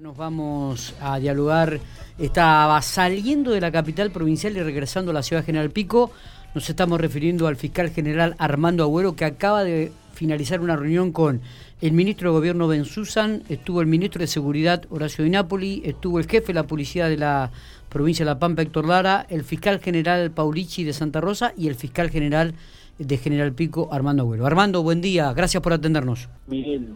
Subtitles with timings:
[0.00, 1.78] Nos vamos a dialogar.
[2.18, 6.10] Estaba saliendo de la capital provincial y regresando a la ciudad General Pico.
[6.54, 11.40] Nos estamos refiriendo al fiscal general Armando Agüero, que acaba de finalizar una reunión con
[11.80, 16.18] el ministro de Gobierno Ben Susan, estuvo el ministro de Seguridad Horacio Di Napoli, estuvo
[16.18, 17.50] el jefe de la policía de la
[17.88, 21.74] provincia de La Pampa Héctor Lara, el fiscal general Paulici de Santa Rosa y el
[21.74, 22.54] fiscal general
[22.98, 24.46] de General Pico Armando Agüero.
[24.46, 26.28] Armando, buen día, gracias por atendernos.
[26.46, 26.86] Miguel,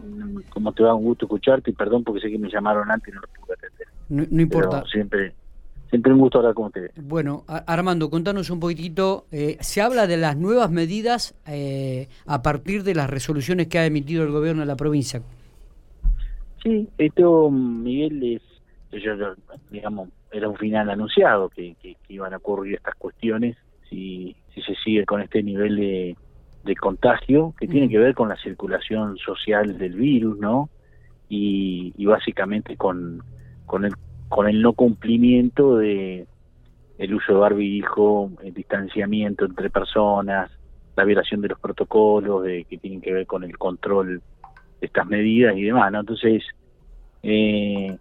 [0.49, 3.15] como te va un gusto escucharte y perdón porque sé que me llamaron antes y
[3.15, 3.87] no lo pude atender.
[4.31, 4.83] No, importa.
[4.91, 5.33] siempre,
[5.95, 6.91] siempre un gusto hablar con ustedes.
[7.01, 9.27] Bueno, Armando, contanos un poquitito.
[9.31, 13.85] Eh, se habla de las nuevas medidas eh, a partir de las resoluciones que ha
[13.85, 15.21] emitido el gobierno de la provincia.
[16.61, 18.41] Sí, esto, Miguel,
[18.91, 19.01] es,
[19.71, 23.55] digamos, era un final anunciado que, que, iban a ocurrir estas cuestiones
[23.89, 26.17] si, si se sigue con este nivel de,
[26.65, 30.69] de contagio que tiene que ver con la circulación social del virus, ¿no?
[31.29, 33.23] Y, básicamente con,
[33.65, 33.93] con, el,
[34.29, 36.27] con el no cumplimiento de
[36.97, 40.49] el uso de barbijo, el distanciamiento entre personas,
[40.95, 44.21] la violación de los protocolos de, que tienen que ver con el control
[44.79, 45.99] de estas medidas y demás, ¿no?
[45.99, 46.43] Entonces,
[47.21, 47.97] eh,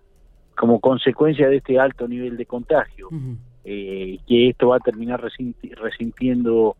[0.56, 3.08] como consecuencia de este alto nivel de contagio,
[3.64, 6.76] eh, que esto va a terminar resintiendo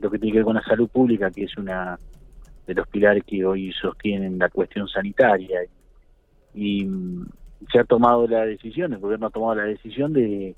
[0.00, 1.98] lo que tiene que ver con la salud pública, que es una
[2.66, 5.60] de los pilares que hoy sostienen la cuestión sanitaria.
[6.54, 6.88] Y,
[7.70, 10.54] se ha tomado la decisión, el gobierno ha tomado la decisión de,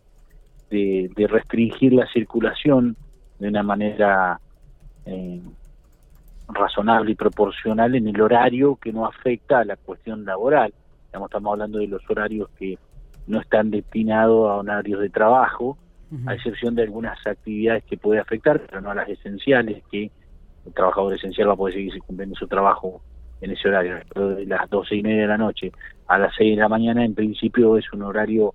[0.71, 2.97] de, restringir la circulación
[3.39, 4.41] de una manera
[5.05, 5.41] eh,
[6.49, 10.73] razonable y proporcional en el horario que no afecta a la cuestión laboral.
[11.07, 12.79] Estamos, estamos hablando de los horarios que
[13.27, 15.77] no están destinados a horarios de trabajo,
[16.27, 20.11] a excepción de algunas actividades que puede afectar, pero no a las esenciales, que
[20.65, 23.03] el trabajador esencial va a poder seguir cumpliendo su trabajo
[23.41, 23.97] en ese horario.
[24.15, 25.73] De las doce y media de la noche
[26.07, 28.55] a las seis de la mañana, en principio, es un horario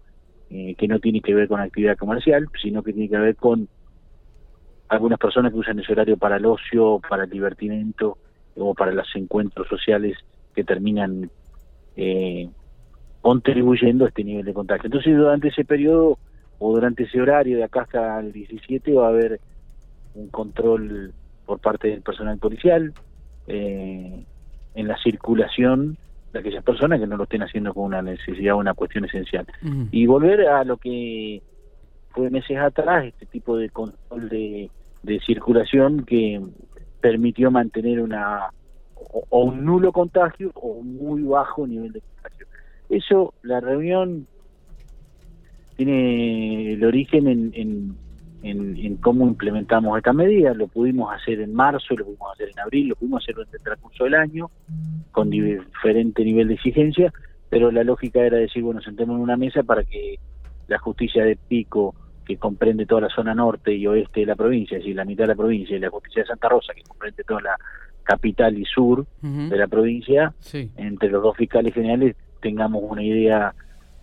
[0.49, 3.67] eh, que no tiene que ver con actividad comercial, sino que tiene que ver con
[4.87, 8.17] algunas personas que usan ese horario para el ocio, para el divertimento
[8.55, 10.17] o para los encuentros sociales
[10.53, 11.29] que terminan
[11.95, 12.49] eh,
[13.21, 14.85] contribuyendo a este nivel de contagio.
[14.85, 16.17] Entonces, durante ese periodo
[16.59, 19.39] o durante ese horario de acá hasta el 17 va a haber
[20.15, 21.13] un control
[21.45, 22.93] por parte del personal policial
[23.47, 24.25] eh,
[24.75, 25.97] en la circulación
[26.33, 29.45] de aquellas personas que no lo estén haciendo con una necesidad o una cuestión esencial.
[29.91, 31.41] Y volver a lo que
[32.11, 34.69] fue meses atrás, este tipo de control de,
[35.25, 36.41] circulación que
[37.01, 38.49] permitió mantener una
[38.95, 42.47] o, un nulo contagio o un muy bajo nivel de contagio.
[42.89, 44.27] Eso, la reunión
[45.75, 47.97] tiene el origen en, en,
[49.01, 50.53] cómo implementamos esta medida.
[50.53, 53.63] Lo pudimos hacer en marzo, lo pudimos hacer en abril, lo pudimos hacer durante el
[53.63, 54.49] transcurso del año,
[55.11, 57.13] con diferente nivel de exigencia,
[57.49, 60.15] pero la lógica era decir, bueno, sentemos en una mesa para que
[60.67, 61.93] la justicia de Pico,
[62.25, 65.25] que comprende toda la zona norte y oeste de la provincia, es decir, la mitad
[65.25, 67.57] de la provincia, y la justicia de Santa Rosa, que comprende toda la
[68.03, 70.33] capital y sur de la provincia,
[70.77, 73.53] entre los dos fiscales generales tengamos una idea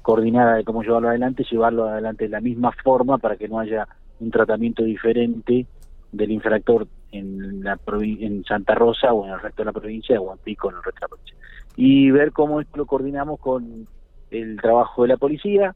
[0.03, 3.87] coordinada de cómo llevarlo adelante, llevarlo adelante de la misma forma para que no haya
[4.21, 5.67] un tratamiento diferente
[6.12, 10.33] del infractor en la en Santa Rosa o en el resto de la provincia o
[10.33, 11.37] en Pico en el resto de la provincia.
[11.77, 13.87] Y ver cómo esto lo coordinamos con
[14.31, 15.75] el trabajo de la policía,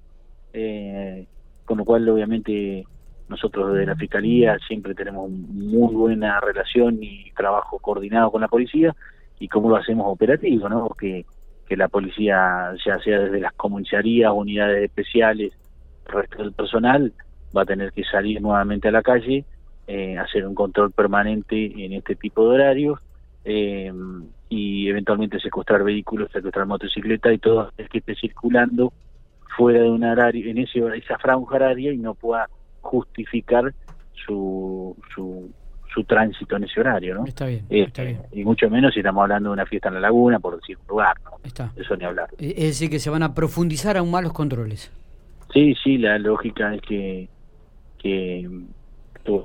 [0.53, 1.27] eh,
[1.65, 2.85] con lo cual obviamente
[3.29, 8.95] nosotros desde la Fiscalía siempre tenemos muy buena relación y trabajo coordinado con la policía
[9.39, 10.91] y cómo lo hacemos operativo, ¿no?
[10.91, 11.25] Que
[11.77, 15.53] la policía, ya sea desde las comisarías, unidades especiales,
[16.07, 17.13] el resto del personal,
[17.57, 19.45] va a tener que salir nuevamente a la calle,
[19.87, 23.01] eh, hacer un control permanente en este tipo de horarios
[23.45, 23.93] eh,
[24.49, 28.93] y eventualmente secuestrar vehículos, secuestrar motocicletas y todo el que esté circulando
[29.57, 32.49] fuera de un horario, en ese, esa franja horaria y no pueda
[32.81, 33.73] justificar
[34.15, 35.51] su, su,
[35.93, 37.25] su tránsito en ese horario, ¿no?
[37.25, 38.21] Está bien, está bien.
[38.33, 40.87] Y mucho menos si estamos hablando de una fiesta en la laguna, por decir un
[40.89, 41.33] lugar, ¿no?
[41.45, 41.73] Está.
[41.77, 42.29] Eso ni hablar.
[42.39, 44.91] Eh, es decir, que se van a profundizar aún más los controles.
[45.53, 47.29] Sí, sí, la lógica es que,
[48.03, 48.49] que,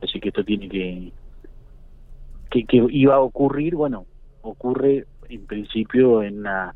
[0.01, 1.11] decir que esto tiene que,
[2.49, 4.05] que, que iba a ocurrir, bueno,
[4.41, 6.73] ocurre en principio en, la,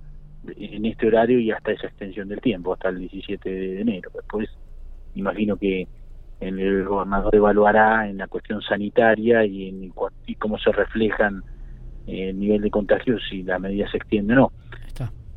[0.56, 4.12] en este horario y hasta esa extensión del tiempo, hasta el 17 de enero.
[4.14, 4.50] Después,
[5.16, 5.88] imagino que
[6.40, 9.94] el gobernador evaluará en la cuestión sanitaria y en
[10.40, 11.44] cómo se reflejan
[12.08, 14.52] eh, el nivel de contagios si la medida se extiende o no.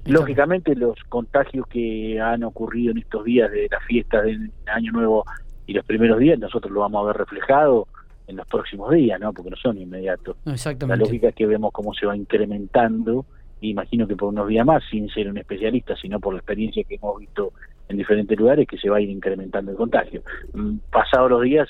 [0.07, 5.25] Lógicamente los contagios que han ocurrido en estos días de las fiestas del Año Nuevo
[5.67, 7.89] y los primeros días, nosotros lo vamos a ver reflejado
[8.27, 9.33] en los próximos días, ¿no?
[9.33, 10.37] Porque no son inmediatos.
[10.47, 10.99] Exactamente.
[10.99, 13.27] La lógica es que vemos cómo se va incrementando
[13.71, 16.97] imagino que por unos días más, sin ser un especialista, sino por la experiencia que
[16.97, 17.53] hemos visto
[17.89, 20.23] en diferentes lugares, que se va a ir incrementando el contagio.
[20.53, 21.69] Mm, pasados los días,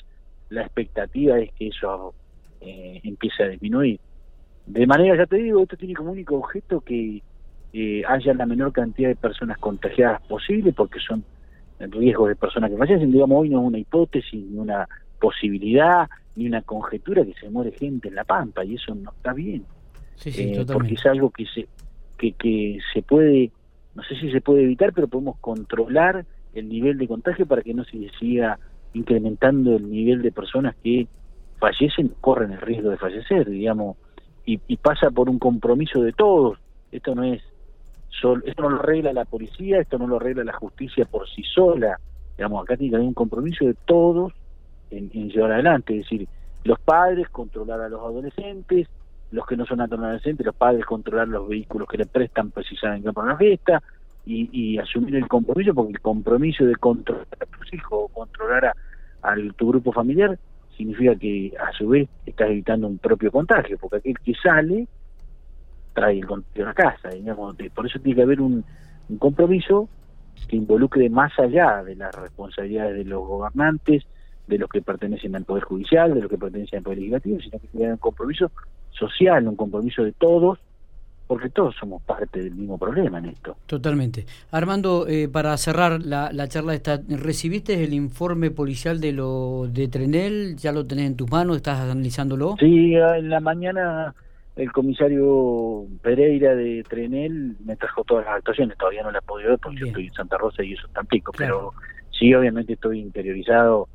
[0.49, 2.13] la expectativa es que eso
[2.61, 3.99] eh, empiece a disminuir.
[4.65, 7.21] De manera, ya te digo, esto tiene como único objeto que
[7.73, 11.23] eh, haya la menor cantidad de personas contagiadas posible, porque son
[11.79, 13.11] riesgos de personas que fallecen.
[13.11, 14.87] Digamos, hoy no es una hipótesis, ni una
[15.19, 19.33] posibilidad, ni una conjetura que se muere gente en la pampa, y eso no está
[19.33, 19.65] bien.
[20.25, 21.67] Eh, porque es algo que se,
[22.17, 23.51] que, que se puede,
[23.95, 27.73] no sé si se puede evitar, pero podemos controlar el nivel de contagio para que
[27.73, 28.57] no se siga
[28.93, 31.07] incrementando el nivel de personas que
[31.59, 33.97] fallecen, corren el riesgo de fallecer, digamos,
[34.45, 36.59] y, pasa por un compromiso de todos.
[36.91, 37.41] Esto no es
[38.45, 41.99] esto no lo arregla la policía, esto no lo arregla la justicia por sí sola.
[42.37, 44.33] Digamos, acá tiene que haber un compromiso de todos
[44.91, 46.27] en, llevar adelante, es decir,
[46.63, 48.87] los padres controlar a los adolescentes,
[49.31, 52.75] los que no son adolescentes, los padres controlar los vehículos que le prestan pues si
[52.75, 53.81] saben que van a una fiesta
[54.25, 58.73] y, y, asumir el compromiso, porque el compromiso de controlar a tus hijos o controlar
[59.21, 60.37] a tu grupo familiar
[60.75, 64.87] significa que a su vez estás evitando un propio contagio, porque aquel que sale
[65.95, 68.63] trae el contagio a la casa, digamos, por eso tiene que haber un,
[69.09, 69.89] un compromiso
[70.47, 74.03] que involucre más allá de las responsabilidades de los gobernantes,
[74.45, 77.59] de los que pertenecen al Poder Judicial, de los que pertenecen al Poder Legislativo, sino
[77.59, 78.51] que tiene un compromiso
[78.91, 80.59] social, un compromiso de todos,
[81.25, 83.55] porque todos somos parte del mismo problema en esto.
[83.65, 84.25] Totalmente.
[84.51, 89.87] Armando, eh, para cerrar la, la charla esta, ¿recibiste el informe policial de lo de
[89.87, 90.55] Trenel?
[90.57, 91.57] ¿Ya lo tenés en tus manos?
[91.57, 92.55] ¿Estás analizándolo?
[92.59, 94.13] Sí, en la mañana
[94.55, 99.49] el comisario Pereira de Trenel me trajo todas las actuaciones, todavía no las he podido
[99.49, 101.73] ver porque yo estoy en Santa Rosa y eso tan pico, pero
[102.17, 103.89] sí, obviamente estoy interiorizado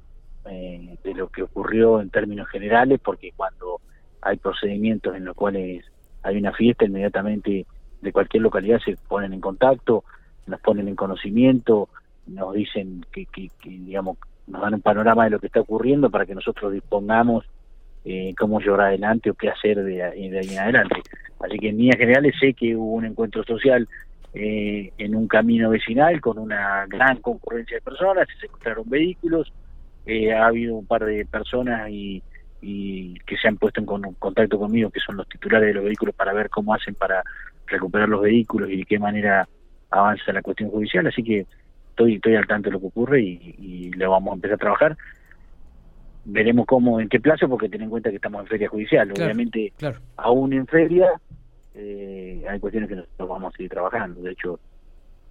[0.50, 3.80] eh, de lo que ocurrió en términos generales, porque cuando
[4.20, 5.84] hay procedimientos en los cuales
[6.22, 7.66] hay una fiesta, inmediatamente
[8.02, 10.04] de cualquier localidad se ponen en contacto,
[10.46, 11.88] nos ponen en conocimiento,
[12.26, 16.26] nos dicen que, que, digamos, nos dan un panorama de lo que está ocurriendo para
[16.26, 17.46] que nosotros dispongamos
[18.04, 21.02] eh, cómo llevar adelante o qué hacer de, ahí en adelante.
[21.40, 23.88] Así que en líneas generales sé que hubo un encuentro social
[24.34, 29.52] eh, en un camino vecinal con una gran concurrencia de personas, se secuestraron vehículos,
[30.06, 32.22] eh, ha habido un par de personas y
[32.62, 36.14] y que se han puesto en contacto conmigo, que son los titulares de los vehículos,
[36.14, 37.22] para ver cómo hacen para
[37.66, 39.48] recuperar los vehículos y de qué manera
[39.90, 41.06] avanza la cuestión judicial.
[41.06, 41.46] Así que
[41.90, 44.58] estoy, estoy al tanto de lo que ocurre y, y le vamos a empezar a
[44.58, 44.96] trabajar.
[46.24, 49.10] Veremos cómo, en qué plazo, porque ten en cuenta que estamos en feria judicial.
[49.12, 49.72] Obviamente,
[50.16, 51.08] aún en feria
[51.74, 54.20] eh, hay cuestiones que nosotros vamos a seguir trabajando.
[54.22, 54.60] De hecho,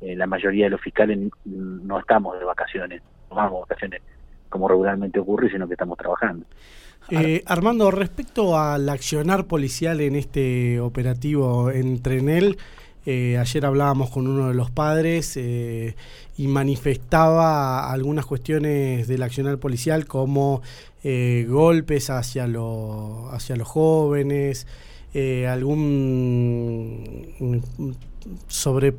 [0.01, 4.01] eh, la mayoría de los fiscales no estamos de vacaciones, no vamos de vacaciones
[4.49, 6.45] como regularmente ocurre, sino que estamos trabajando.
[7.11, 12.57] Eh, Armando, respecto al accionar policial en este operativo en Trenel,
[13.05, 15.95] eh, ayer hablábamos con uno de los padres eh,
[16.37, 20.61] y manifestaba algunas cuestiones del accionar policial como
[21.01, 24.67] golpes hacia, lo, hacia los jóvenes,
[25.47, 27.23] algún
[28.47, 28.93] sobre,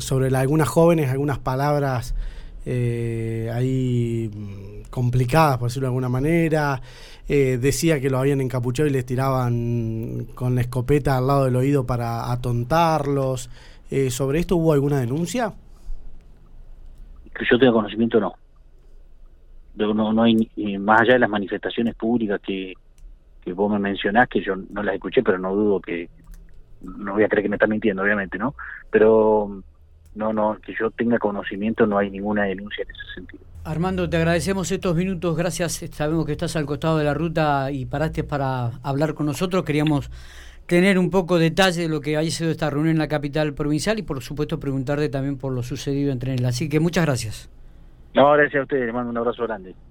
[0.00, 2.14] sobre algunas jóvenes, algunas palabras
[2.66, 4.30] ahí
[4.90, 6.80] complicadas, por decirlo de alguna manera.
[7.28, 11.56] Eh, decía que lo habían encapuchado y les tiraban con la escopeta al lado del
[11.56, 13.50] oído para atontarlos.
[13.90, 15.52] Eh, ¿Sobre esto hubo alguna denuncia?
[17.34, 18.32] Que yo tenga conocimiento, no.
[19.76, 20.48] No, no hay,
[20.78, 22.72] más allá de las manifestaciones públicas que,
[23.54, 26.08] vos me mencionás, que yo no las escuché, pero no dudo que,
[26.82, 28.54] no voy a creer que me está mintiendo, obviamente, ¿no?
[28.90, 29.62] Pero
[30.18, 33.44] no, no, que yo tenga conocimiento, no hay ninguna denuncia en ese sentido.
[33.64, 35.72] Armando, te agradecemos estos minutos, gracias.
[35.92, 39.62] Sabemos que estás al costado de la ruta y paraste para hablar con nosotros.
[39.62, 40.10] Queríamos
[40.66, 43.54] tener un poco de detalle de lo que haya sido esta reunión en la capital
[43.54, 46.44] provincial y por supuesto preguntarte también por lo sucedido entre él.
[46.44, 47.50] Así que muchas gracias.
[48.14, 49.74] No, gracias a ustedes, le mando un abrazo grande.